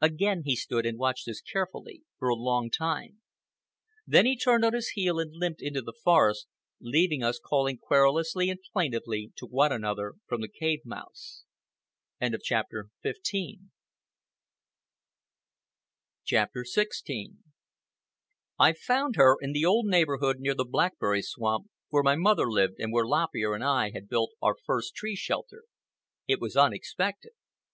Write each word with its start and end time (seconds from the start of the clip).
Again 0.00 0.44
he 0.46 0.56
stood 0.56 0.86
and 0.86 0.98
watched 0.98 1.28
us 1.28 1.42
carefully, 1.42 2.02
for 2.18 2.30
a 2.30 2.34
long 2.34 2.70
time. 2.70 3.20
Then 4.06 4.24
he 4.24 4.34
turned 4.34 4.64
on 4.64 4.72
his 4.72 4.92
heel 4.96 5.20
and 5.20 5.34
limped 5.36 5.60
into 5.60 5.82
the 5.82 5.92
forest, 5.92 6.46
leaving 6.80 7.22
us 7.22 7.38
calling 7.38 7.76
querulously 7.76 8.48
and 8.48 8.58
plaintively 8.72 9.32
to 9.36 9.44
one 9.44 9.72
another 9.72 10.14
from 10.26 10.40
the 10.40 10.48
cave 10.48 10.80
mouths. 10.86 11.44
CHAPTER 12.42 12.88
XVI 13.04 13.68
I 18.58 18.72
found 18.72 19.16
her 19.16 19.36
down 19.38 19.44
in 19.46 19.52
the 19.52 19.66
old 19.66 19.84
neighborhood 19.88 20.36
near 20.40 20.54
the 20.54 20.64
blueberry 20.64 21.20
swamp, 21.20 21.68
where 21.90 22.02
my 22.02 22.16
mother 22.16 22.48
lived 22.50 22.76
and 22.78 22.94
where 22.94 23.04
Lop 23.04 23.28
Ear 23.36 23.54
and 23.56 23.62
I 23.62 23.90
had 23.90 24.08
built 24.08 24.30
our 24.40 24.56
first 24.64 24.94
tree 24.94 25.16
shelter. 25.16 25.64
It 26.26 26.40
was 26.40 26.56
unexpected. 26.56 27.32